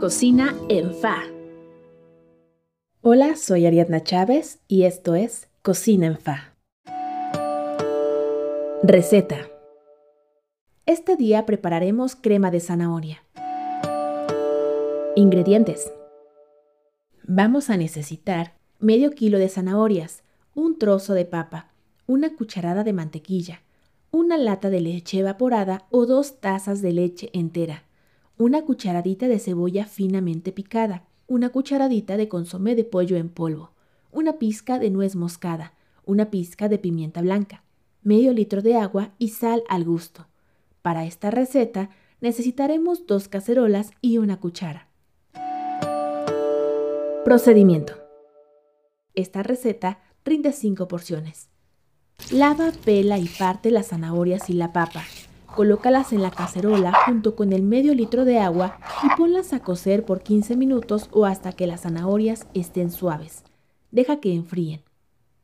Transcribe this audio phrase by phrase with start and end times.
[0.00, 1.22] Cocina en Fa.
[3.00, 6.56] Hola, soy Ariadna Chávez y esto es Cocina en Fa.
[8.82, 9.48] Receta.
[10.84, 13.22] Este día prepararemos crema de zanahoria.
[15.14, 15.92] Ingredientes.
[17.22, 20.24] Vamos a necesitar medio kilo de zanahorias,
[20.56, 21.68] un trozo de papa,
[22.06, 23.62] una cucharada de mantequilla,
[24.10, 27.84] una lata de leche evaporada o dos tazas de leche entera,
[28.36, 33.70] una cucharadita de cebolla finamente picada, una cucharadita de consomé de pollo en polvo,
[34.10, 37.62] una pizca de nuez moscada, una pizca de pimienta blanca,
[38.02, 40.26] medio litro de agua y sal al gusto.
[40.82, 44.88] Para esta receta necesitaremos dos cacerolas y una cuchara.
[47.24, 47.94] Procedimiento.
[49.14, 51.48] Esta receta rinde 5 porciones.
[52.30, 55.04] Lava, pela y parte las zanahorias y la papa.
[55.54, 60.04] Colócalas en la cacerola junto con el medio litro de agua y ponlas a cocer
[60.04, 63.44] por 15 minutos o hasta que las zanahorias estén suaves.
[63.90, 64.82] Deja que enfríen.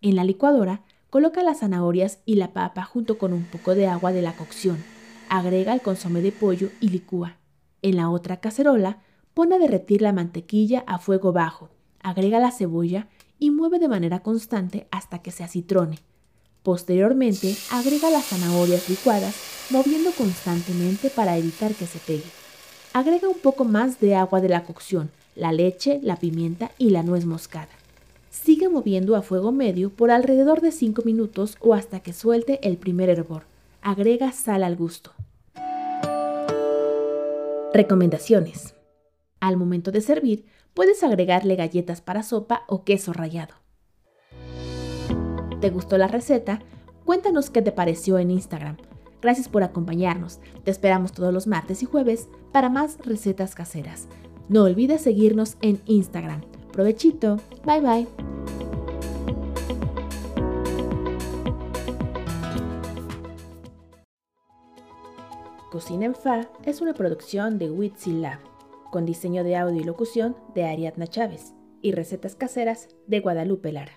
[0.00, 4.12] En la licuadora, coloca las zanahorias y la papa junto con un poco de agua
[4.12, 4.82] de la cocción.
[5.28, 7.36] Agrega el consomé de pollo y licúa.
[7.82, 8.98] En la otra cacerola,
[9.38, 11.68] Pon a derretir la mantequilla a fuego bajo,
[12.02, 13.06] agrega la cebolla
[13.38, 16.00] y mueve de manera constante hasta que se acitrone.
[16.64, 19.36] Posteriormente, agrega las zanahorias licuadas,
[19.70, 22.24] moviendo constantemente para evitar que se pegue.
[22.92, 27.02] Agrega un poco más de agua de la cocción, la leche, la pimienta y la
[27.02, 27.68] nuez moscada.
[28.30, 32.76] Sigue moviendo a fuego medio por alrededor de 5 minutos o hasta que suelte el
[32.76, 33.42] primer hervor.
[33.82, 35.12] Agrega sal al gusto.
[37.74, 38.74] Recomendaciones.
[39.40, 43.54] Al momento de servir, puedes agregarle galletas para sopa o queso rallado.
[45.60, 46.60] ¿Te gustó la receta?
[47.04, 48.76] Cuéntanos qué te pareció en Instagram.
[49.20, 50.40] Gracias por acompañarnos.
[50.64, 54.08] Te esperamos todos los martes y jueves para más recetas caseras.
[54.48, 56.42] No olvides seguirnos en Instagram.
[56.72, 57.38] Provechito.
[57.64, 58.06] Bye bye.
[65.70, 68.38] Cocina en Fa es una producción de Witsi Lab
[68.90, 73.92] con diseño de audio y locución de Ariadna Chávez y recetas caseras de Guadalupe Lara.